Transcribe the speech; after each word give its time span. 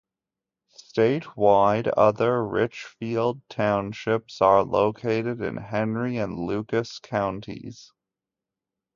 Statewide, 0.75 1.91
other 1.95 2.43
Richfield 2.43 3.47
Townships 3.49 4.41
are 4.41 4.63
located 4.63 5.41
in 5.41 5.57
Henry 5.57 6.17
and 6.17 6.33
Lucas 6.39 6.97
counties. 6.97 7.93